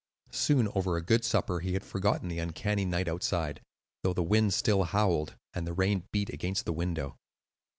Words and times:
Soon, 0.31 0.67
over 0.73 0.97
a 0.97 1.03
good 1.05 1.23
supper, 1.23 1.59
he 1.59 1.73
had 1.73 1.83
forgotten 1.85 2.27
the 2.27 2.39
uncanny 2.39 2.85
night 2.85 3.07
outside, 3.07 3.61
though 4.01 4.13
the 4.13 4.23
wind 4.23 4.51
still 4.51 4.81
howled 4.85 5.35
and 5.53 5.67
the 5.67 5.73
rain 5.73 6.07
beat 6.11 6.29
against 6.33 6.65
the 6.65 6.73
window. 6.73 7.17